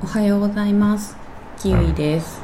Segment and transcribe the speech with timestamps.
[0.00, 1.16] おはようございます。
[1.58, 2.40] キウイです。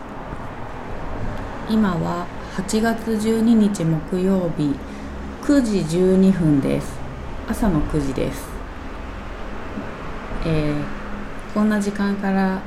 [1.70, 4.74] 今は8月12日木曜日
[5.42, 6.92] 9時12分です。
[7.48, 8.48] 朝の9時です。
[10.44, 12.60] えー、こんな時間から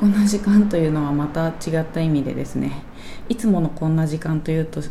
[0.00, 2.82] こんな時間というのはまた違った意味でですね。
[3.28, 4.82] いつものこんな時間というと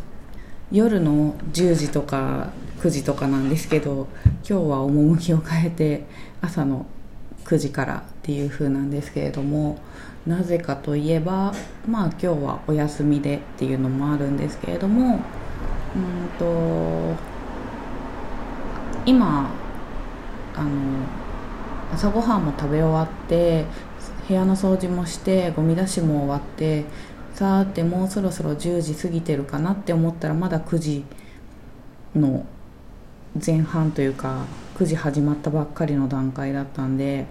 [0.72, 4.08] 夜の10時とか9時とかなんですけど
[4.48, 6.06] 今日は趣を変えて
[6.40, 6.86] 朝の
[7.44, 9.80] 9時からっていう風なんですけれども
[10.28, 11.54] なぜかといえば
[11.88, 15.20] まあ今日はお休みでっていうのもあるんですけれども
[15.96, 17.16] うんと
[19.08, 19.50] 今
[20.56, 20.70] あの
[21.92, 23.66] 朝ごはんも食べ終わって
[24.28, 26.86] 部屋の掃除もしてゴミ出しも終わって
[27.34, 31.04] さーてもうそろそろ10時過ぎてるかなって思ったらまだ9時
[32.16, 32.46] の
[33.44, 34.46] 前半というか
[34.78, 37.26] 9時始まったばっかりの段階だったんで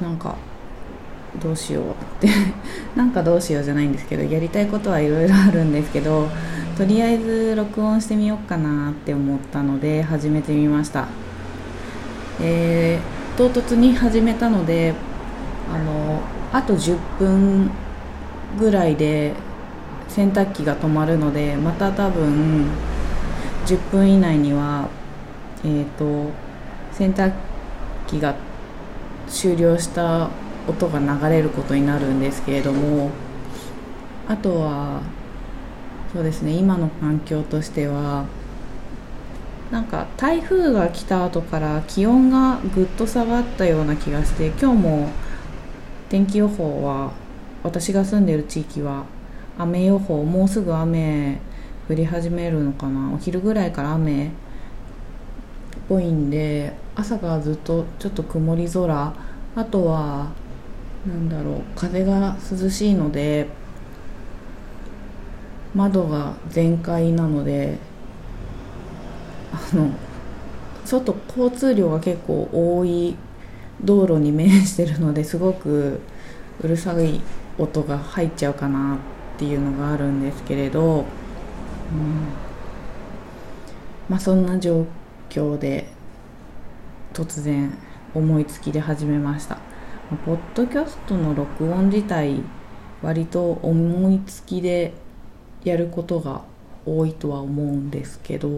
[0.00, 0.36] なんか
[1.42, 2.28] どうしようって
[2.94, 6.28] なんかどうしようじゃないんですけどやりたいことはいろいろあるんですけど
[6.76, 11.06] とりあえず録音してみようかなって思ったので始めてみました。
[12.40, 14.92] えー、唐突に始めたので
[15.72, 16.20] あの
[16.52, 17.70] あと10分
[18.58, 19.34] ぐらいで
[20.08, 22.66] 洗濯機が止まるのでまた多分
[23.66, 24.88] 10分以内には
[25.64, 26.30] えっ、ー、と
[26.92, 27.32] 洗濯
[28.06, 28.34] 機が
[29.34, 30.30] 終了した
[30.68, 33.10] 音が流れることになるんですけれども
[34.28, 35.02] あとは
[36.12, 38.24] そうですね今の環境としては
[39.70, 45.08] なんか台風が来た後から気温がぐっと下がったような気がして今日も
[46.08, 47.12] 天気予報は
[47.64, 49.04] 私が住んでる地域は
[49.58, 51.40] 雨予報もうすぐ雨
[51.88, 54.30] 降り始めるのかなお昼ぐらいから雨
[55.88, 59.14] ぽいんで朝からずっとちょっと曇り空
[59.56, 60.32] あとは
[61.06, 63.46] なんだろう風が涼しいので
[65.74, 67.78] 窓が全開なので
[69.52, 69.90] あの
[70.84, 73.16] 外交通量が結構多い
[73.82, 76.00] 道路に面してるのですごく
[76.62, 77.20] うるさい
[77.58, 78.98] 音が入っちゃうかなっ
[79.38, 81.04] ていうのがあるんですけれど、うん、
[84.08, 84.86] まあそんな状況
[85.58, 85.88] で
[87.12, 87.76] 突然
[88.14, 89.58] 思いつきで始めました。
[90.24, 92.40] ポッドキャストの録音自体
[93.02, 94.92] 割と思いつきで
[95.64, 96.42] やることが
[96.86, 98.48] 多いとは思うんですけど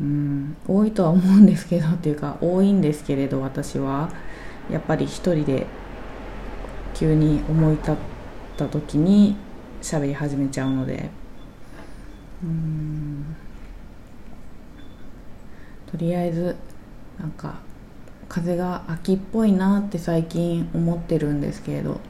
[0.00, 4.10] うん多いとは思うんですけどっていうか多いんですけれど私は
[4.68, 5.66] やっぱり一人で
[6.94, 7.94] 急に思い立っ
[8.56, 9.36] た時に
[9.82, 11.10] 喋り始めちゃうので。
[12.42, 13.36] うん。
[15.90, 16.56] とりあえず
[17.18, 17.60] なんか
[18.28, 22.00] 風が秋っぽいなって最近思ってるんですけれど。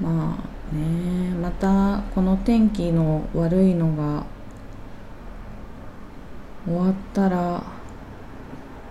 [0.00, 0.38] ま
[0.72, 4.24] あねまたこの天気の悪いのが
[6.64, 7.62] 終わったら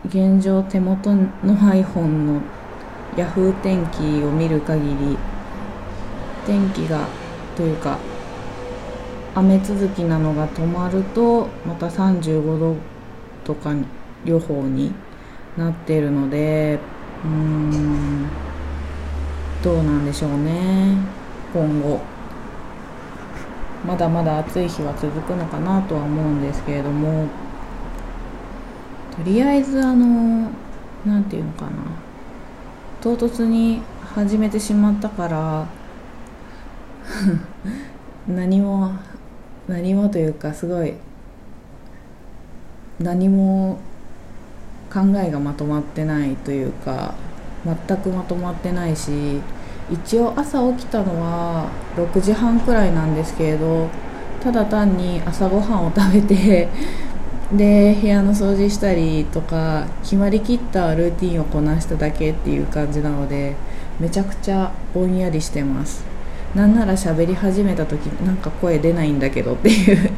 [0.05, 2.41] 現状手元の iPhone の
[3.15, 5.17] Yahoo 天気を見る限り
[6.45, 7.07] 天気が
[7.55, 7.97] というか
[9.33, 12.75] 雨続きなのが止まるとまた35度
[13.43, 13.73] とか
[14.25, 14.93] 両方に
[15.57, 16.79] なっているので
[17.23, 18.27] うーん
[19.63, 20.95] どうなんでしょうね。
[21.53, 21.99] 今後。
[23.85, 27.27] まだまだ暑い日は続くのかなとは思うんですけれども。
[29.17, 30.49] とりあえずあの
[31.05, 31.71] 何て言うのかな。
[33.01, 33.81] 唐突に
[34.15, 35.65] 始めてしまったから
[38.27, 38.91] 何も
[39.67, 40.93] 何もというかすごい
[42.99, 43.79] 何も
[44.91, 47.15] 考えがまとまってないというか
[47.65, 49.39] 全くまとまってないし
[49.91, 53.89] 一応朝起きたのは6時半くらいなんですけれど
[54.41, 56.67] ただ単に朝ごはんを食べて
[57.53, 63.55] で部屋の掃除したりとか決まりきったルーティンをこなしただけっていう感じなので
[63.99, 66.05] めちゃくちゃぼんやりしてます。
[66.55, 70.09] なんなら喋り始めた時なんか声出ないんだけどっていう。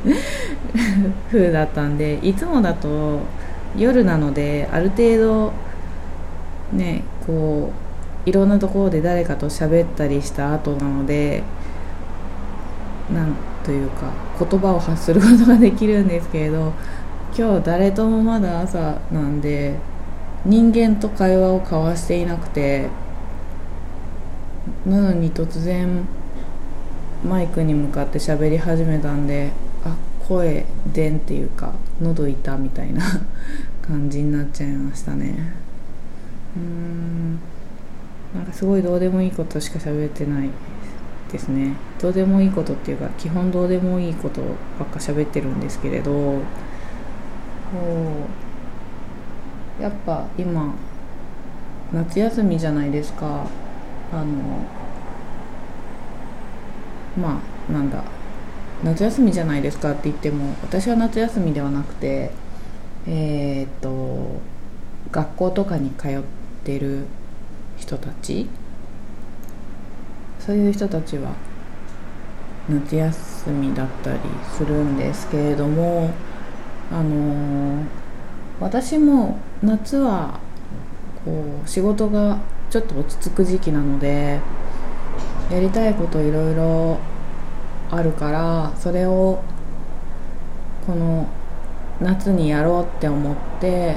[1.31, 3.19] 風だったんでいつもだと
[3.77, 5.53] 夜なのである程度
[6.73, 7.71] ねこ
[8.25, 11.43] ういろんなところで誰かと喋ったりした後なので
[13.13, 16.73] なんというか言葉を発することができるんですけれど
[17.37, 19.75] 今日誰ともまだ朝なんで
[20.45, 22.87] 人間と会話を交わしていなくて
[24.85, 26.05] なのに突然
[27.23, 29.51] マイクに向かって喋り始めたんで
[30.31, 33.01] 声でんっていうか喉痛みたいな
[33.85, 35.35] 感じになっちゃいましたね。
[36.55, 37.39] うん。
[38.53, 40.49] すごいどうでもいいことしか喋ってない
[41.29, 41.73] ですね。
[41.99, 44.41] どうでもいいことっていうか基本どうでもいいこと
[44.79, 46.39] ばっか喋ってるんですけれど
[49.81, 50.73] やっぱ今
[51.91, 53.47] 夏休みじゃないですか。
[54.13, 54.25] あの
[57.21, 58.01] まあなんだ
[58.83, 62.31] 夏休みじゃないですかって言っても私は夏休みではなくて
[63.07, 64.41] えー、っと
[65.11, 66.21] 学校とかに通っ
[66.63, 67.05] てる
[67.77, 68.47] 人たち
[70.39, 71.31] そういう人たちは
[72.69, 74.19] 夏休みだったり
[74.57, 76.11] するんですけれども
[76.91, 77.83] あの
[78.59, 80.39] 私も夏は
[81.25, 82.39] こう仕事が
[82.69, 84.39] ちょっと落ち着く時期なので
[85.51, 86.99] やりたいこといろいろ
[87.91, 89.43] あるからそれを
[90.87, 91.27] この
[91.99, 93.95] 夏にやろうって思って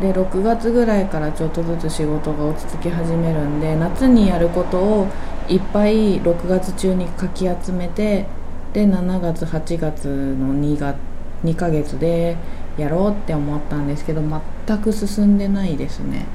[0.00, 5.08] で6月ぐらいからちょっとずつ仕事が落ち着き始めるんで夏にやることを
[5.48, 8.26] いっぱい6月中にかき集めて
[8.72, 10.96] で7月8月の2月
[11.44, 12.36] 2ヶ月で
[12.76, 14.22] やろうって思ったんですけど
[14.66, 16.26] 全く進んでないですね。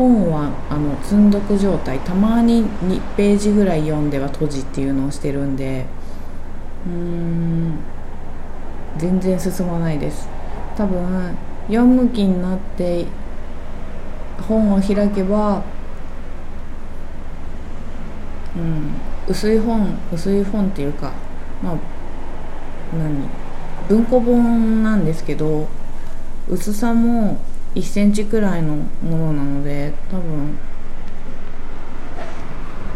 [0.00, 5.84] 本はあの積んどく状態たまに2ページぐらい読んでは閉じっていうのをしてるんで
[6.86, 7.78] うーん
[8.96, 10.26] 全然進まないです。
[10.76, 11.36] 多分
[11.66, 13.04] 読む気になって
[14.48, 15.62] 本を開けば
[18.56, 18.94] うん
[19.28, 21.12] 薄い本薄い本っていうか
[21.62, 21.76] まあ
[22.96, 23.28] 何
[23.88, 25.68] 文庫本なんですけど
[26.48, 27.38] 薄さも
[27.74, 30.58] 1センチくらいのものなので多分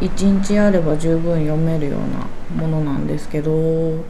[0.00, 2.00] 1日あれば十分読めるよう
[2.58, 4.04] なものなんですけど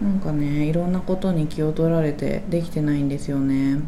[0.00, 3.80] なんかねいろんなことに気を取られてできてないんですよね。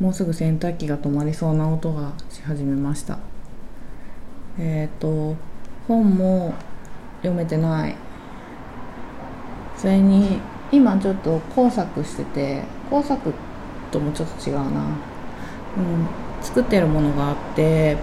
[0.00, 3.18] もうすぐ洗濯機が止まりそうな音がし始めました。
[4.58, 5.36] えっ、ー、と
[5.86, 6.54] 本も
[7.22, 7.96] 読めてない。
[9.76, 10.40] それに
[10.72, 13.53] 今ちょっと工作してて工作って
[13.94, 14.84] ともちょっと違うな、
[15.76, 16.08] うん、
[16.42, 17.96] 作ってるものがあって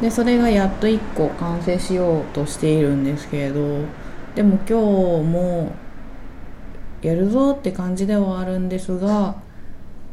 [0.00, 3.84] でそれがやっと1個完成しようとしているんですけれど
[4.34, 5.72] でも今日も
[7.02, 9.36] やるぞって感じではあるんですが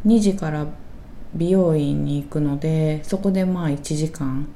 [0.06, 0.68] 2時から
[1.34, 4.48] 美容院に行くのでそこでまあ1時間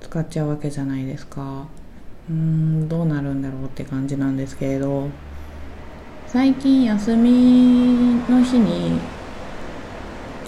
[0.00, 1.66] 使っちゃうわけじゃないですか。
[2.28, 5.08] うーんどうなるんだろうって感じなんですけれど
[6.26, 8.98] 最近休みの日に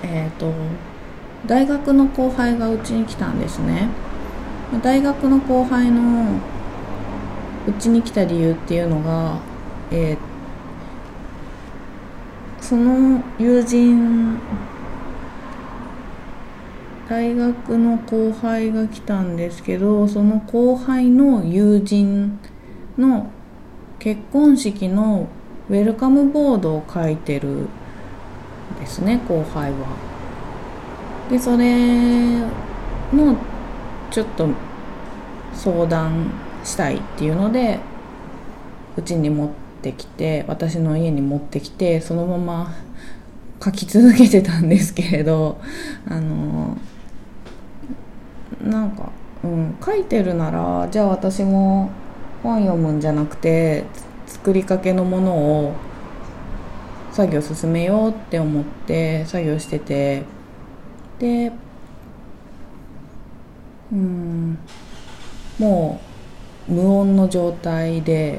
[0.02, 0.52] えっ、ー、と
[1.46, 3.88] 大学の後輩がうちに来たんですね。
[4.82, 6.36] 大学の後輩の
[7.66, 9.38] うちに来た理由っていうのが
[9.90, 14.38] えー、その友人
[17.08, 22.38] 大学の後輩が来たんですけどその後輩の友人
[22.98, 23.30] の
[23.98, 25.28] 結婚式の
[25.70, 27.68] ウェルカムボードを書いてる
[28.78, 29.78] ですね後輩は。
[31.30, 32.40] でそれ
[33.12, 33.36] の
[34.10, 34.48] ちょっと
[35.52, 36.30] 相談
[36.64, 37.78] したいっていうので
[38.96, 39.48] うちに持っ
[39.82, 42.74] てきて私の家に持ってきてそのまま
[43.62, 45.58] 書き続けてたんですけれど
[46.08, 46.76] あの
[48.64, 49.10] なんか、
[49.42, 51.90] うん、書いてるならじゃあ私も
[52.42, 53.84] 本読むんじゃなくて
[54.26, 55.72] 作りかけのものを
[57.18, 60.22] 作業進めようって思って作業してて。
[61.18, 61.50] で
[63.90, 64.56] うん
[65.58, 66.00] も
[66.68, 68.38] う無音の状態で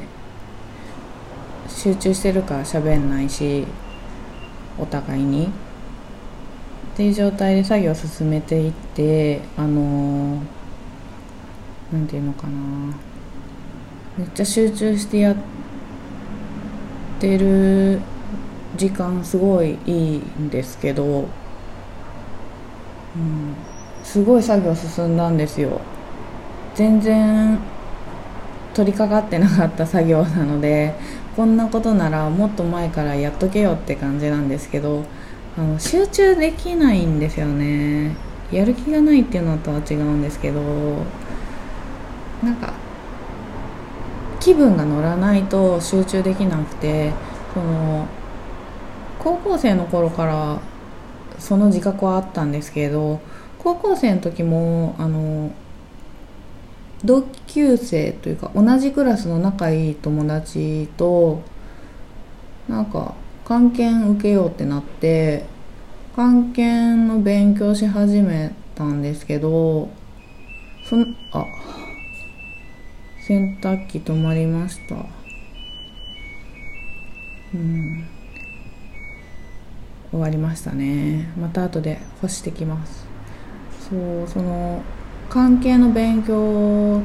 [1.68, 3.66] 集中してるから喋んないし
[4.78, 5.48] お互いに。
[5.48, 5.50] っ
[6.96, 10.42] ていう状態で作業を進めていってあの
[11.92, 12.96] 何て言うのかな。
[14.18, 15.36] めっちゃ集中してやっ
[17.20, 18.00] てる
[18.76, 21.20] 時間すごいいいんですけど、う
[23.20, 23.56] ん、
[24.04, 25.82] すごい作業進んだんですよ。
[26.76, 27.60] 全然
[28.74, 30.94] 取り掛かってなかった作業なので
[31.36, 35.04] こんなことならもっと前からやっとけよって感じなんですけど
[35.58, 38.16] あの集中できないんですよね。
[38.52, 40.62] やる気がないっていうのとは違うんですけど
[42.44, 42.74] なんか
[44.40, 47.12] 気分が乗らないと集中できなくて
[47.54, 48.08] その
[49.20, 50.60] 高校生の頃から
[51.38, 53.20] その自覚はあったんですけど
[53.60, 55.52] 高校生の時もあの
[57.04, 61.42] 同級生というか同じクラスの仲いい友達と
[62.68, 65.46] なんか漢検受けようってなって
[66.16, 69.90] 漢検の勉強し始めたんですけど
[70.84, 71.46] そんあ
[73.22, 74.96] 洗濯機止まりました。
[77.54, 78.19] うん。
[80.12, 81.32] 終わりましたね。
[81.40, 83.08] また後で干してきます。
[83.90, 84.82] そうその
[85.30, 87.02] 関係の勉強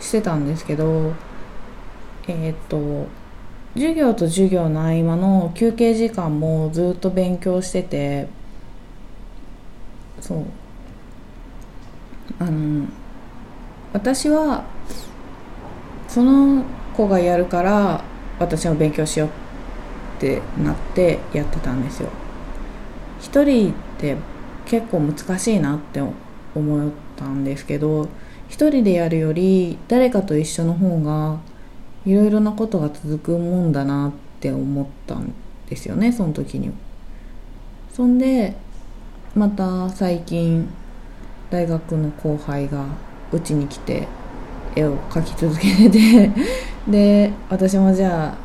[0.00, 1.12] してたんですけど
[2.28, 3.06] えー、っと
[3.74, 8.28] 授業と授業の合間の休憩時間もずっと勉強してて
[10.20, 10.44] そう。
[12.38, 12.86] あの
[13.92, 14.64] 私は
[16.08, 16.64] その
[16.94, 18.02] 子がやるから
[18.38, 19.30] 私も勉強しようっ
[20.22, 22.08] ってなってやってたんですよ。
[23.20, 24.16] 一人って
[24.66, 26.00] 結構難しいなって
[26.54, 28.08] 思ったんですけど
[28.48, 31.40] 一人でやるより誰かと一緒の方が
[32.06, 35.32] いろいろなことが続くもんだなって思ったん
[35.68, 36.70] ですよねその時に。
[37.92, 38.54] そんで
[39.34, 40.68] また最近
[41.50, 42.86] 大学の後輩が
[43.32, 44.06] うちに来て
[44.76, 46.30] 絵を描き続けてて
[46.88, 48.41] で私もじゃあ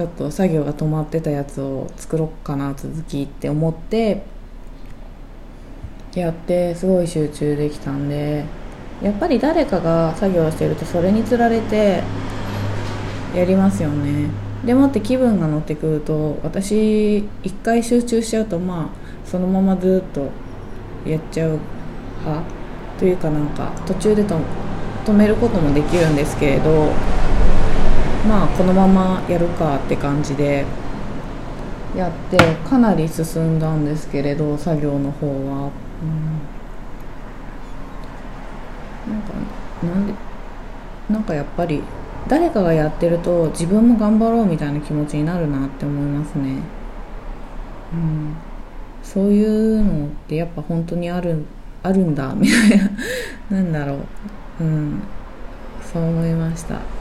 [0.00, 4.22] ちょっと作業が止まってたやつを作ろうかな続きって思って
[6.14, 8.46] やってすごい集中できたんで
[9.02, 12.02] やっぱり誰かが作業してるとそれにつられて
[13.34, 14.30] やりますよね。
[14.64, 20.30] でもって気分が乗ってくると私一回集中しちゃうとまあそのままずっと
[21.06, 21.58] やっちゃう
[22.20, 22.42] 派
[22.98, 26.90] というかなんか途中で止めることもできるんですけれど
[28.28, 30.64] まあこのままやるかって感じで
[31.96, 32.36] やって
[32.68, 35.70] かなり進んだんですけれど作業の方は、
[36.02, 36.06] う
[39.10, 39.32] ん、なんか
[39.82, 40.14] なんで
[41.08, 41.82] なんかやっぱり
[42.28, 46.58] 誰かがやってると自分も頑張ろうみたいな気持ちになるなって思いますね。
[47.92, 48.36] うん。
[49.02, 51.44] そういうのってやっぱ本当にある
[51.82, 52.90] あるんだみたいな。
[53.50, 53.94] なんだろ
[54.60, 54.64] う。
[54.64, 55.02] うん。
[55.92, 56.99] そう思いました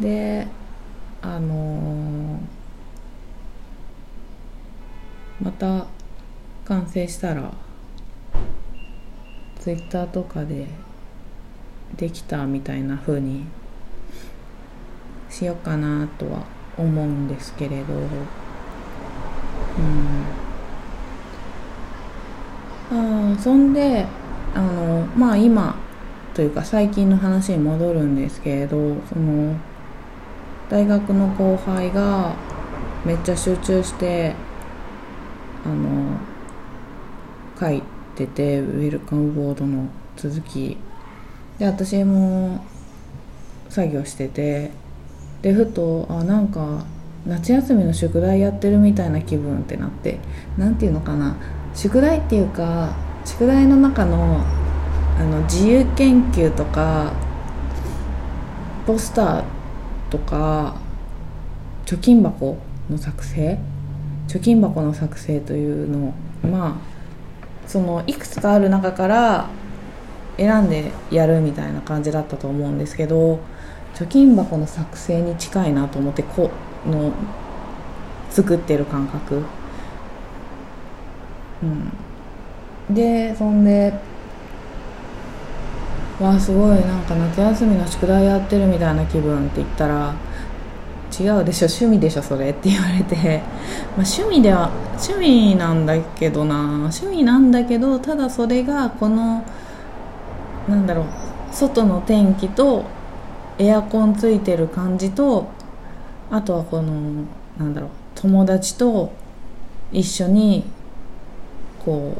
[0.00, 0.46] で
[1.22, 2.40] あの、
[5.40, 5.86] また
[6.64, 7.52] 完成したら
[9.60, 10.66] ツイッターとかで
[11.96, 13.44] できたみたいな風に
[15.30, 16.44] しようかなとは
[16.76, 17.94] 思うんですけれど。
[17.94, 17.98] う
[19.80, 20.46] ん。
[22.88, 24.06] あそんで
[24.54, 25.74] あのまあ今
[26.34, 28.76] というか最近の話に戻るんですけれど
[29.08, 29.56] その
[30.68, 32.34] 大学の後輩が
[33.04, 34.34] めっちゃ集中して
[35.64, 36.18] あの
[37.58, 37.82] 書い
[38.14, 40.76] ててウェルカムボードの続き。
[41.58, 42.64] で私も
[43.70, 44.70] 作業してて
[45.40, 46.84] でふとあなんか
[47.26, 50.18] 夏休みの宿題やってるみたいな気分ってなって
[50.58, 51.36] 何ていうのかな。
[51.74, 52.94] 宿題っていうか
[53.24, 54.44] 宿題の中の
[55.18, 57.12] あの自由研究とか
[58.86, 59.55] ポスター
[60.10, 60.76] とか
[61.84, 62.58] 貯金箱
[62.90, 63.58] の作成？
[64.28, 66.12] 貯金箱の作成というのを
[66.46, 66.74] まあ
[67.68, 69.48] そのいくつかある中から
[70.36, 73.40] 選んでやるみたいな感じだったと思うんですけど
[73.94, 76.50] 貯金箱の作成に近いなと思ってこ
[76.86, 77.12] の
[78.30, 79.42] 作ってる感覚。
[81.62, 81.66] う
[82.92, 82.94] ん。
[82.94, 83.94] でそんで
[86.20, 86.80] わあすごい。
[86.80, 90.14] なんか夏休みの宿題やってるみたいな気分って言ったら
[91.18, 93.42] 違うでしょ趣味でしょそれって言われて、
[93.96, 96.56] まあ、趣味では趣味なんだけどな。
[96.62, 99.44] 趣味なんだけどただそれがこの
[100.68, 101.06] なんだろう
[101.52, 102.84] 外の天気と
[103.58, 105.48] エアコンついてる感じと
[106.30, 107.24] あとはこの
[107.58, 109.12] なんだろう友達と
[109.92, 110.64] 一緒に
[111.84, 112.14] こ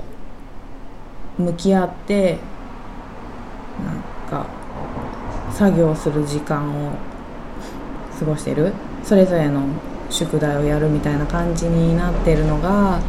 [1.38, 2.38] う向き合って
[3.84, 4.46] なんか
[5.52, 6.92] 作業する時間を
[8.18, 8.72] 過ごしてる？
[9.02, 9.62] それぞれの
[10.10, 13.00] 宿題をやるみたいな感じになってるのが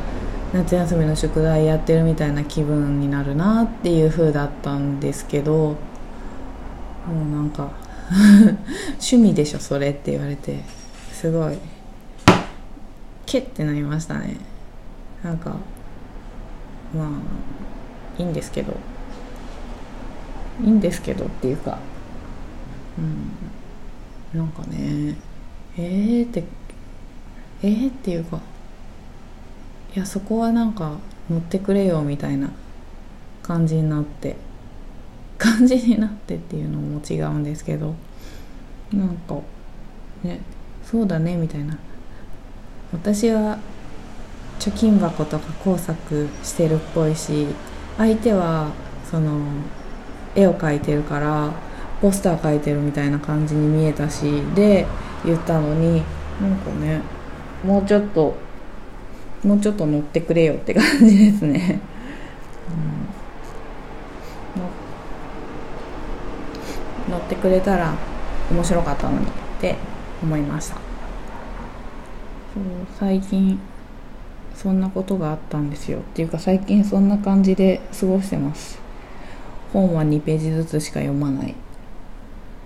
[0.54, 5.78] 夏休みの宿題やってるみたいな気分になるなっていう風だったんですけども
[7.10, 7.72] うなんか
[9.00, 10.64] 趣味でしょそれって言われて。
[11.12, 11.58] すごい。
[13.26, 14.38] けってなりましたね。
[15.24, 15.56] なんか
[16.96, 18.74] まあいいんですけど。
[20.64, 21.78] いいんですけどっていうか。
[22.98, 23.32] うん。
[24.34, 25.16] なんかね
[25.78, 26.44] えーって
[27.64, 28.40] えーっていうか
[29.96, 30.98] いやそこはなんか
[31.30, 32.52] 乗ってくれよみたいな
[33.42, 34.36] 感じになって
[35.38, 37.96] 感じになってっていうのも違うんですけど
[38.92, 39.36] なんか
[40.24, 40.42] ね
[40.84, 41.78] そうだねみたいな。
[42.94, 43.60] 私は
[44.60, 47.48] 貯金箱とか工作してるっぽいし
[47.98, 48.72] 相手は
[49.10, 49.42] その
[50.38, 51.52] 絵を描いてるから
[52.02, 54.86] ポスター描いてるみたいな感じに見えたしで
[55.26, 56.04] 言ったのに
[56.40, 57.02] なんかね
[57.66, 58.36] もうちょっと
[59.44, 61.80] もうちょっと乗ってくれよって感じですね、
[67.08, 67.96] うん、乗ってくれたら
[68.52, 69.30] 面白かったのにっ
[69.60, 69.76] て
[70.22, 70.76] 思いました。
[70.76, 72.64] そう
[73.00, 73.60] 最近
[74.56, 76.00] そんなことがあったんですよ。
[76.00, 78.87] っていうか最近そんな感じで過ごしてます。
[79.74, 81.56] 本は2ページずつしか読まない。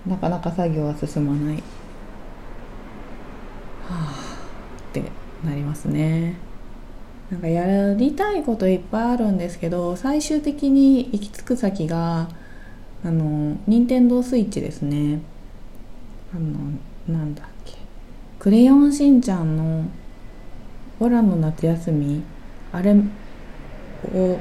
[0.07, 1.55] なかなか作業は進まない。
[1.55, 1.61] は
[3.89, 4.37] あ
[4.89, 5.03] って
[5.43, 6.35] なりますね。
[7.31, 12.27] なんかやりたいこといっぱいあるんですけど最終的に行き着く先が
[13.05, 15.21] あの任天堂スイッチですね。
[16.35, 17.73] あのなんだっけ
[18.39, 19.85] 「クレヨンしんちゃん」の
[20.99, 22.21] 「オラの夏休み」
[22.73, 24.39] あれを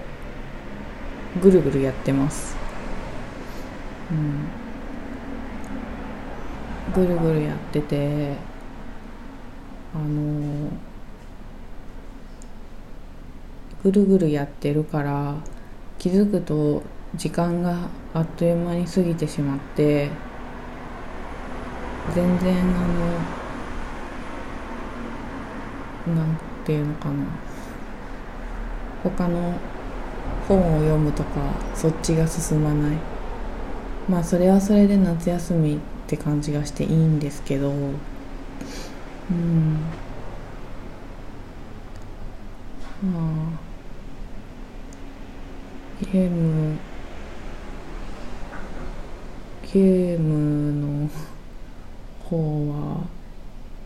[1.38, 2.56] ぐるぐるやってます。
[4.10, 4.60] うん。
[6.92, 8.32] ぐるぐるやってて
[9.94, 10.70] あの
[13.84, 15.36] ぐるぐるやってるから
[15.98, 16.82] 気づくと
[17.14, 20.10] 時間があっという間に過ぎてしまって
[22.12, 22.64] 全然あ
[26.08, 27.24] のなんていうのかな。
[29.02, 29.54] 他の
[30.48, 31.30] 本を読むとか
[31.74, 32.96] そっちが進まない。
[34.08, 37.70] まあそれはそれで夏休みって感じがしていいんですけど。
[37.70, 37.74] う
[39.32, 39.78] ん。
[43.02, 43.70] まあ
[46.12, 46.76] ゲーム
[49.72, 51.08] ゲームの
[52.24, 52.36] 方
[52.70, 53.04] は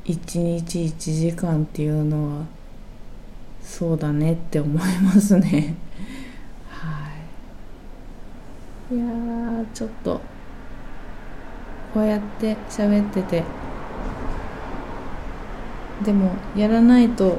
[0.07, 2.47] 1日1時間っていうのは
[3.63, 5.75] そうだねって思いますね。
[8.95, 9.07] いいや
[9.75, 10.21] ちょっと
[11.93, 13.43] こうやって喋ってて。
[16.05, 17.39] でもやらないと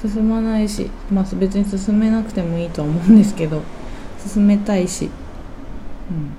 [0.00, 3.62] 進まないしまあ別に進めなくてもいいと思うんですけど
[4.18, 5.06] 進めたいし。
[5.06, 6.30] うん。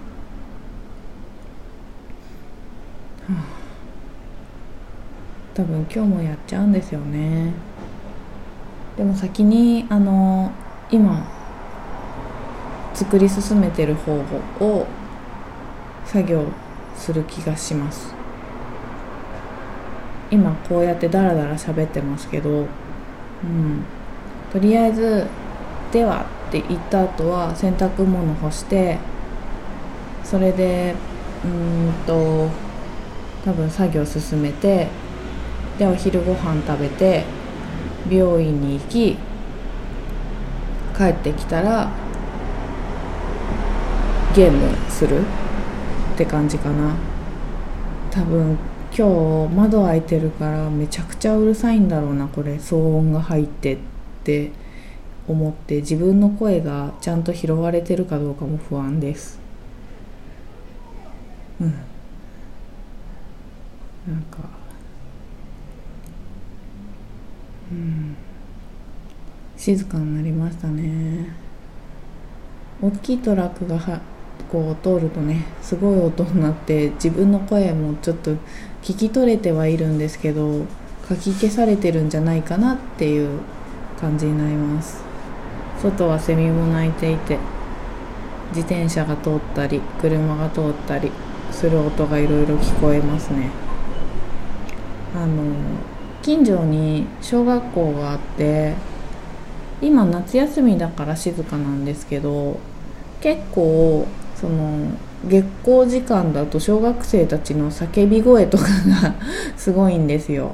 [5.54, 7.52] 多分今日もやっちゃうんですよね。
[8.97, 10.52] でも先にあの
[10.89, 11.40] 今
[13.02, 14.24] 作り進めてる方
[14.60, 14.86] 法を
[16.06, 16.46] 作業
[16.96, 18.14] する気がします。
[20.30, 22.64] 今こうやってダラダラ喋ってますけど、う
[23.48, 23.84] ん、
[24.54, 25.26] とりあえず
[25.92, 29.00] 「では」って言った後は洗濯物干して
[30.24, 30.94] それで
[31.44, 32.50] うんと
[33.44, 34.88] 多分作業進めて
[35.80, 37.24] でお昼ご飯食べて
[38.08, 39.18] 病院に行き
[40.96, 41.90] 帰ってきたら
[44.34, 45.24] ゲームするっ
[46.17, 46.96] て感じかな。
[48.12, 48.58] 多分
[48.98, 52.56] 今日窓開いてるからめちゃくちゃうるさいんだろうなこれ。
[52.56, 53.78] 騒音が入ってっ
[54.24, 54.52] て
[55.28, 59.39] 思って自分の声がちゃんと拾われてるかどうかも不安です。
[61.60, 61.67] うん。
[61.67, 61.74] な
[64.17, 64.38] んか。
[67.72, 68.15] うん。
[69.58, 71.36] 静かになりましたね。
[72.82, 74.02] 大きいトラックがは
[74.41, 78.32] こう通るとねすごい音になって自分の声もちょっと
[78.82, 80.65] 聞き取れてはいるんですけど
[81.08, 83.39] かき消されてるんじゃないかなっていう
[83.99, 85.04] 感じになります。
[85.82, 87.38] 外はセミも鳴いていて
[88.49, 91.12] 自転車が通ったり車が通ったり
[91.51, 93.49] する音がいろいろ聞こえますね。
[95.15, 95.43] あの
[96.21, 98.73] 近所に小学校があって
[99.82, 102.60] 今夏休みだから静かなんですけど
[103.19, 104.08] 結構
[104.41, 104.88] その
[105.27, 109.13] 月光時間だと小学生たちの叫び声とかが
[109.56, 110.54] すごいんですよ、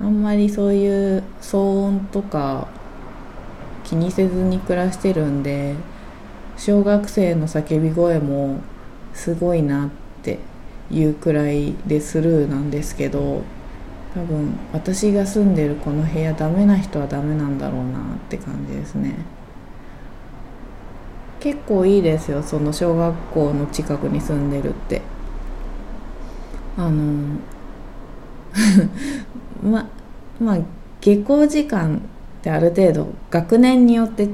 [0.00, 2.66] うん、あんまりそういう騒音とか
[3.84, 5.74] 気にせずに暮らしてるんで
[6.56, 8.60] 小学生の叫び声も
[9.12, 9.88] すごいなっ
[10.22, 10.38] て
[10.90, 13.42] いうくらいでスルーなんですけど
[14.14, 19.14] 多分私が住んでるこの部屋ダメな人はダメなんだろうなって感じですね。
[21.42, 25.02] 結構いいですよその小学校の近くに住んでるって。
[26.76, 27.38] あの
[29.62, 29.86] ま
[30.40, 30.58] まあ
[31.00, 31.98] 下校時間っ
[32.42, 34.28] てある程度学年によって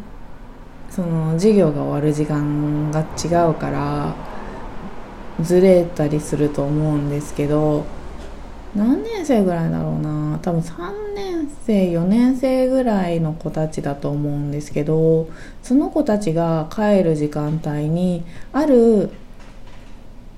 [0.90, 4.14] その授業が終わる時間が違うから
[5.40, 7.84] ずれたりすると思うんですけど
[8.78, 10.18] 何年生ぐらいだろうな。
[10.42, 15.28] 多分3年生4年生ぐらいの子たちだと思うんですけど
[15.62, 19.10] その子たちが帰る時間帯にある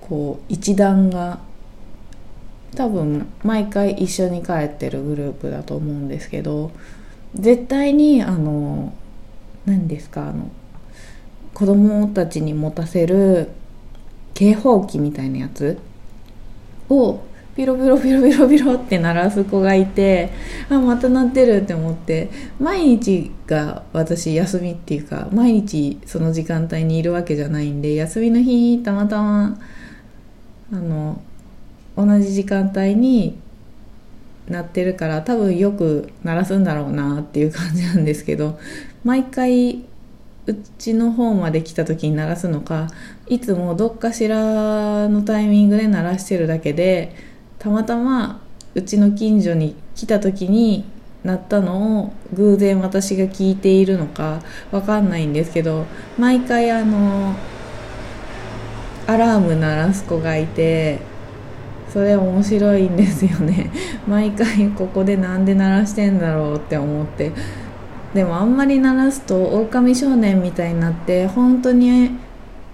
[0.00, 1.38] こう一団が
[2.74, 6.70] 多分毎回一緒に帰ってるグループだと思うんですけど
[7.34, 8.92] 絶対にあの
[9.66, 10.50] 何ですかあの
[11.54, 13.50] 子供たちに持たせる
[14.34, 15.78] 警報器みたいなやつ
[16.88, 17.20] を
[17.56, 20.30] ピロピロピロピロピロって鳴らす子がいて
[20.68, 29.58] あまた鳴ってるって思って毎日が私休みっていうか毎日その時間帯にいるわけじゃないんで休みの日たまたま
[30.72, 31.20] あの
[31.96, 33.38] 同じ時間帯に
[34.48, 38.58] 鳴ってるから多分よく鳴らすんだろうなっていう感じなんですけど
[39.04, 39.84] 毎回
[40.46, 42.88] うちの方まで来た時に鳴らすのか
[43.28, 47.14] いつもどっかしらのタイミングで鳴らしてるだけで
[47.60, 48.40] たまたま
[48.74, 50.84] うちの近所に来た時に
[51.22, 54.42] 鳴ったのを偶然私が聞いているのか
[54.72, 55.84] わかんないんですけど
[56.18, 57.36] 毎回あの
[59.06, 61.00] アラーム鳴らす子がいて
[61.92, 63.68] それ面白いんですよね。
[64.08, 67.32] 毎回ここでなんで鳴らしてんだろうって思って。
[68.14, 72.10] でもあんまり鳴らすと狼少年みたいになって本当に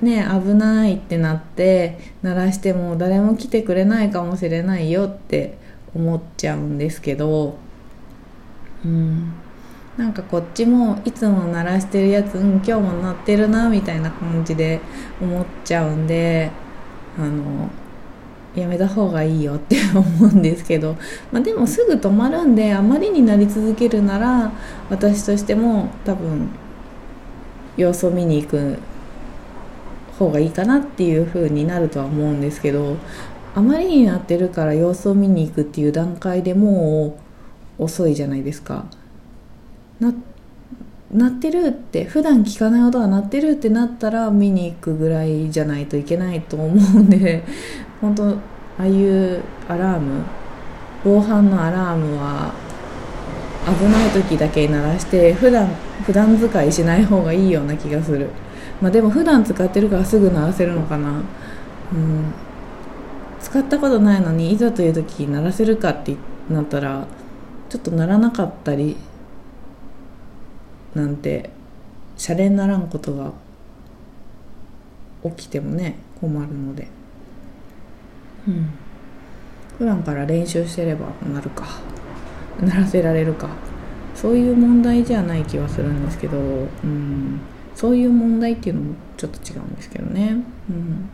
[0.03, 5.59] ね危ないってなって鳴らしても誰も来てくれないかもしれないよって
[5.95, 7.57] 思っちゃうんですけど
[8.85, 9.33] うん。
[9.97, 14.81] なんかこっちもいつも鳴らしてるやつ、うん、今日も鳴ってるなみたいな感じで
[15.23, 16.51] 思っちゃうんで
[17.19, 17.71] あの
[18.55, 20.97] やめた方がいいよって 思うんですけど、
[21.33, 24.53] まあ、でもすぐ止まるんであまりになり続けるなら
[24.91, 26.49] 私としても多分
[27.79, 28.79] 様子を見に行く
[30.19, 32.97] 方がいいかなっていう風になるとは思うんですけど
[33.55, 37.19] あまりになってるから様子を見に行くっていう段階でも
[37.79, 38.85] う遅いじゃないですか。
[40.01, 40.13] な
[41.13, 47.45] 鳴ってるって普段聞かない音が鳴ってるってなったら見に行くぐらいじゃないといけないと思うんで
[48.03, 48.35] 本当あ
[48.81, 50.23] あいうアラーム
[51.05, 52.53] 防犯のアラームは
[53.67, 55.69] 危ない時だけ鳴らして普段
[56.05, 58.29] 普段使いしない方がいいような気がする
[58.81, 61.09] まあでも普段使ってるからすぐ鳴らせるのかな。
[61.11, 61.23] うん。
[63.41, 66.17] 使ったことないのにいざという時鳴らせるかって
[66.51, 67.07] なったら
[67.69, 68.97] ちょっと鳴らなかったり
[70.95, 71.51] なんて
[72.17, 73.33] シャレにならんことが
[75.23, 76.89] 起きてもね困るので。
[78.49, 78.71] うん。
[79.79, 81.67] 普段から練習してればなるか。
[82.61, 83.49] ならせられるか。
[84.15, 87.41] そういう問題じゃない気はするんですけど、うん、
[87.77, 91.09] そういう問題っていうのもちょっと違うんですけどね、うん。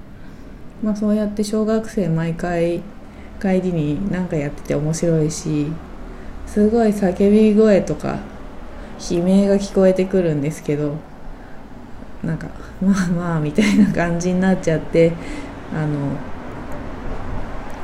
[0.83, 2.81] まあ、そうやって小学生毎回
[3.41, 5.67] 帰りに何かやってて面白いし
[6.47, 8.21] すごい叫び声とか
[9.11, 10.97] 悲鳴が聞こえてくるんですけど
[12.23, 12.47] なんか
[12.81, 15.13] まあまあみたいな感じになっちゃって
[15.75, 16.17] あの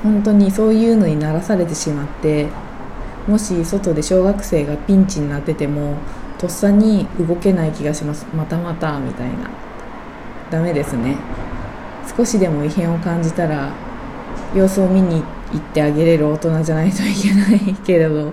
[0.05, 2.47] 本当にそういうのにならされてしまって
[3.27, 5.97] もし外で小学生がピンチになってても
[6.39, 8.27] とっさに動けない気がします。
[8.35, 9.51] またまたみたいな。
[10.51, 11.17] ダメですね。
[12.17, 13.73] 少しでも異変を感じたら
[14.55, 15.23] 様子を見に
[15.53, 18.33] 行ってあげれる大人じゃないといけないけれど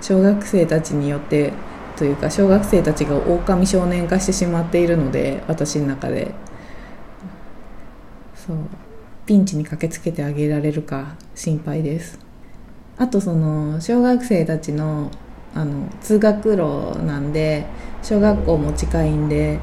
[0.00, 1.52] 小学生たちによって
[1.96, 6.32] というか小学生たちが狼少年化してしまっているので私の中で。
[8.34, 8.56] そう。
[9.26, 12.18] ピンチに駆けつけてあげられるか心配です。
[12.96, 15.10] あとその小学生たちの
[15.56, 17.66] あの通学路なんで
[18.02, 19.58] 小学校も近いんで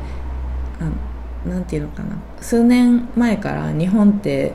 [1.46, 2.18] 何て言うのかな。
[2.42, 4.54] 数年前から日本って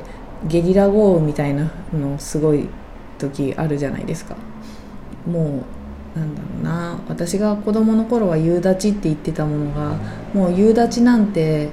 [0.49, 2.69] ゲリラ豪雨みたいなのすごい
[3.19, 4.37] 時あるじゃないですか。
[5.27, 5.63] も
[6.17, 6.99] うなんだろうな。
[7.09, 9.97] 私が子供の頃は夕立って言ってたものが
[10.35, 11.69] もう夕立なんて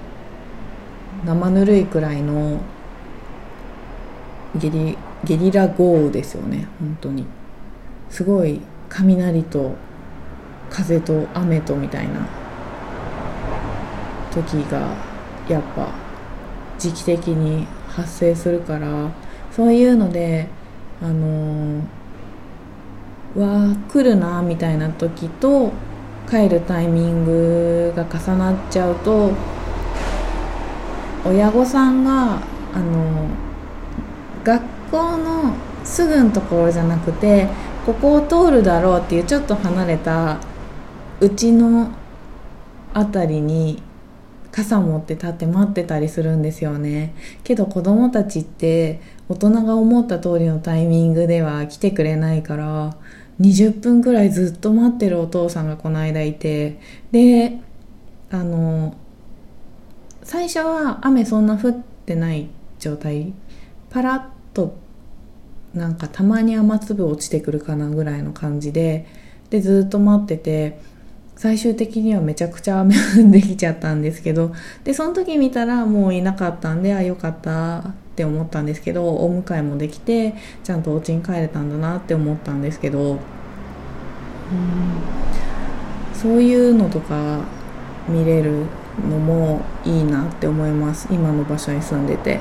[1.25, 2.59] 生ぬるいくらいの
[4.55, 6.67] ゲリゲリラ豪雨ですよね。
[6.79, 7.25] 本当に。
[8.11, 9.75] すごい雷と
[10.69, 12.27] 風と雨とみたいな
[14.31, 14.93] 時が
[15.47, 15.89] やっぱ
[16.77, 19.11] 時期的に発生するから
[19.51, 20.47] そういうので
[21.01, 25.71] あのー、わ来るなみたいな時と
[26.29, 29.31] 帰るタイミングが重なっちゃうと
[31.25, 32.41] 親御さんが
[32.73, 33.27] あの
[34.43, 37.47] 学校のすぐのところじゃなくて
[37.85, 40.39] ここを通るだろうっていうちょっと離れた
[41.19, 41.91] うちの
[42.93, 43.83] 辺りに
[44.51, 47.13] 傘持って立って待ってたりするんですよね。
[47.43, 52.95] けど子供たちって大人が思った通りのタイミングでは来てくれないから
[53.41, 56.79] 20分くらいずっと待ってるお父さんがこの間いて
[57.11, 57.59] で
[58.31, 58.95] あの
[60.23, 61.73] 最初は雨そんな降っ
[62.05, 62.47] てない
[62.79, 63.33] 状態。
[63.89, 64.75] パラッと
[65.75, 69.05] なんかたまに雨粒落ちてくるかなぐらいの感じで
[69.49, 70.79] でずっと待ってて
[71.35, 74.53] 最終的にはめちゃくちゃ雨降んできちゃったんですけど
[74.85, 80.33] でその時見たらもういなかったんであよかったって思ったんですけどお迎えもできて
[80.63, 83.19] ちゃんとお家に帰れたんだなって思ったんですけどうん
[86.13, 87.41] そういうのとか
[88.07, 88.65] 見れる
[89.09, 91.07] のもいいなって思います。
[91.11, 92.39] 今の場所に住んでて。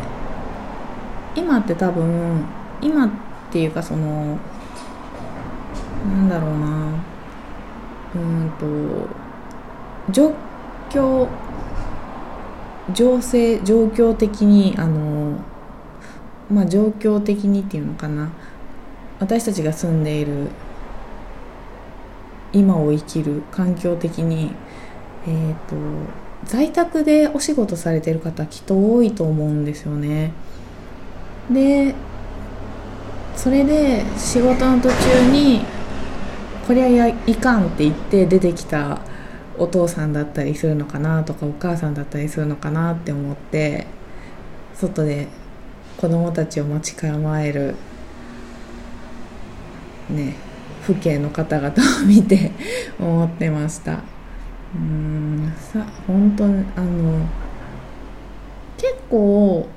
[1.37, 2.45] 今って多分
[2.81, 3.11] 今っ
[3.51, 4.39] ていうかその
[6.07, 7.15] なんだろうな。
[8.15, 8.65] うんと
[10.13, 10.33] 状
[10.89, 11.29] 況
[12.93, 15.39] 情勢状況的にあの
[16.51, 18.31] まあ状況的にっていうのかな。
[19.21, 20.49] 私たちが住んでいる
[22.53, 24.53] 今を生きる環境的に
[25.27, 25.77] えっ、ー、と
[26.45, 30.33] 在宅でお仕事されてる方きっと多いと思うんですよね。
[31.51, 31.95] で
[33.37, 35.65] それで仕事の途中に
[36.67, 39.01] こりゃやいかんって言って出てきた
[39.59, 43.87] お父さんだったりするのかなとかお母さんだったりするのかなって思って
[44.75, 45.29] 外で
[45.97, 47.77] 子供たちを待ち構える
[50.11, 50.37] ね
[50.85, 52.51] 父兄の方々を見て
[52.99, 54.01] 思ってました。
[54.75, 57.27] うんさ本当にあの
[58.77, 59.69] 結構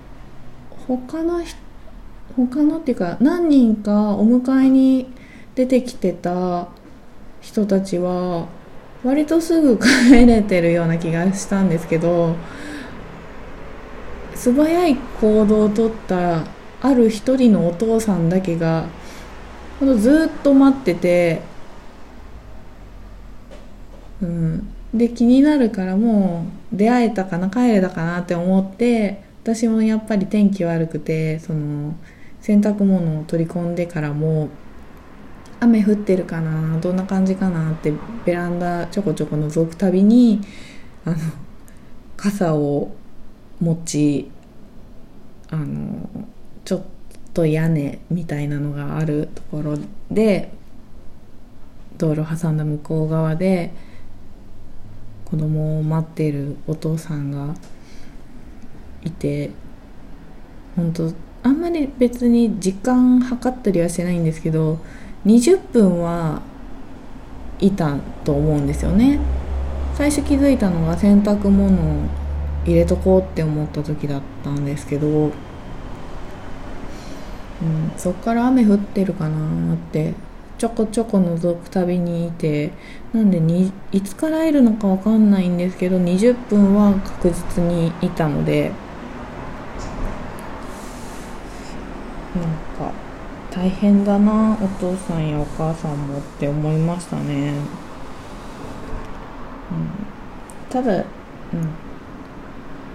[0.88, 1.67] 他の人
[2.38, 5.12] 他のっていうか何人かお迎えに
[5.56, 6.68] 出てきてた
[7.42, 8.48] 人たちは
[9.04, 12.36] 割とすぐ帰れてるような気がしたんですけど
[14.36, 16.46] 素早い行動をとった
[16.82, 18.86] ある一人のお父さんだけが
[19.82, 21.42] ずっと待ってて、
[24.22, 31.96] うん、で気になるからもう出会えたかな帰れたかなって思って私もやっぱり天気悪くてその
[32.48, 34.48] 洗濯物を取り込んでからも
[35.60, 37.92] 雨降ってるかなどんな感じかなって
[38.24, 40.40] ベランダちょこちょこ覗くたびに
[41.04, 41.18] あの
[42.16, 42.96] 傘を
[43.60, 44.32] 持ち
[45.50, 46.10] あの
[46.64, 46.84] ちょっ
[47.34, 49.78] と屋根みたいなのがあるところ
[50.10, 50.50] で
[51.98, 53.74] 道路挟んだ向こう側で
[55.26, 57.56] 子供を待ってるお父さんが
[59.04, 59.50] いて
[60.78, 64.80] 本当あんまり別に時間計ったりはしてないんですけど
[65.26, 66.42] 20分は
[67.60, 69.18] いたと思うんですよね。
[69.96, 72.06] 最初気づいたのが洗濯物を
[72.66, 75.32] 入れとこうって思った時だったんですけど、うん、
[77.96, 80.14] そっから雨降ってるかなって
[80.58, 82.72] ちょこちょこ覗くたびにいて
[83.14, 88.74] なんでにいつからいるのか分かんないんですけど20分は確実にいたので
[92.27, 92.92] なんか
[93.52, 97.54] 大変だなお父さんやお母さんもって思いましたね、
[99.72, 99.90] うん、
[100.70, 101.06] ただ、うん、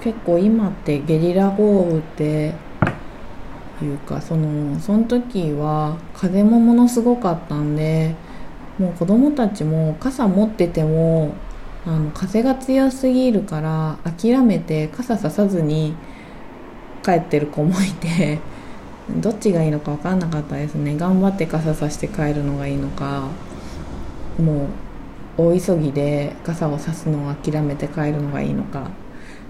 [0.03, 2.55] 結構今ってゲリラ豪雨って
[3.83, 8.15] いうかそのその時は風もものすごかったんで
[8.79, 11.35] もう子供たちも傘持ってても
[11.85, 15.95] あの風が強すぎるから諦めて傘ささずに
[17.05, 18.39] 帰ってる子もいて
[19.21, 20.97] どっちがいいのか分かんなかったですね。
[20.97, 23.29] 頑張って傘さして帰るのがいいのか
[24.39, 24.65] も
[25.39, 28.91] う大急ぎで傘をさすのを諦めて帰るのがいいのか。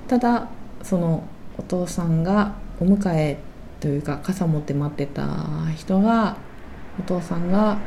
[0.08, 0.48] ただ
[0.82, 1.24] その
[1.58, 3.38] お父さんがお迎え
[3.80, 5.26] というか傘持って待ってた
[5.76, 6.36] 人が
[6.98, 7.78] お父さんが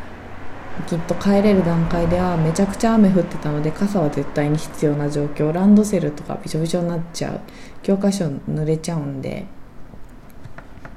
[0.88, 5.52] きっと帰れる段階ではめちゃくちゃ雨降ってたので傘は絶対に必要な状況。
[5.52, 7.40] ランドセルとかびしょびしょになっちゃう。
[7.82, 9.46] 教科書濡れちゃうんで。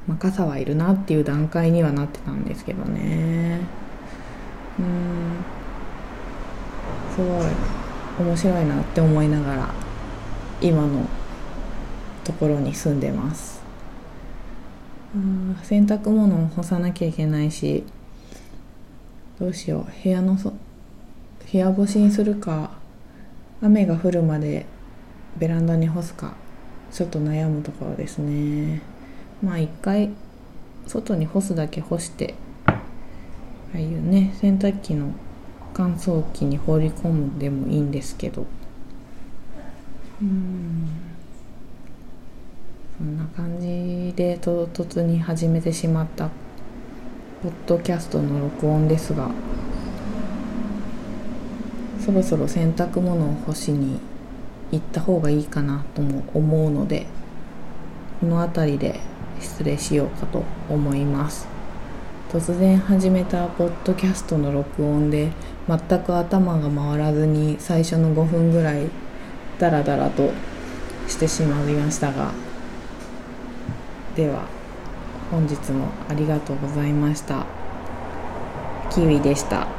[0.08, 3.60] まあ、傘はいるなっていう段階にはなってたんですけどね。
[4.78, 5.44] うん。
[7.14, 9.74] すごい面白いなって思いながら
[10.60, 11.06] 今の
[12.24, 13.58] ところに住んでます。
[15.62, 17.84] 洗濯物を干さなきゃいけないし
[19.38, 20.02] どうしよう。
[20.02, 22.70] 部屋のそ部屋干しにするか
[23.60, 24.66] 雨が降るまで
[25.38, 26.34] ベランダに干すか
[26.92, 28.80] ちょっと悩むところですね。
[29.42, 30.10] まあ一回
[30.86, 32.34] 外に干すだけ干して
[32.66, 32.80] あ
[33.74, 35.12] あいうね洗濯機の
[35.74, 38.46] 乾燥機に放り込むでもいいんですけど。
[40.20, 40.88] うん。
[42.98, 46.30] こんな感じで唐突に始めてしまった
[47.44, 49.30] ポッドキャストの録音ですが。
[52.00, 54.00] そろそろ洗濯物を干しに
[54.72, 57.06] 行った方がいいかなとも思うので
[58.20, 58.98] この辺りで
[59.40, 61.46] 失礼しようかと思います。
[62.30, 65.30] 突然始めたポッドキャストの録音で
[65.66, 68.88] 全く頭が回らずに最初の5分ぐらい
[69.58, 70.30] ダラダラと
[71.06, 72.32] してしまいましたが
[74.14, 74.42] では
[75.30, 77.46] 本日もありがとうございました。
[78.90, 79.77] キウイでした。